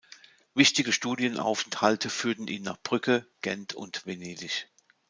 Wichtige 0.55 0.93
Studienaufenthalte 0.93 2.09
führten 2.09 2.47
ihn 2.47 2.63
nach 2.63 2.81
Brügge, 2.81 3.27
Gent 3.43 3.75
und 3.75 4.03
Venedig. 4.07 4.67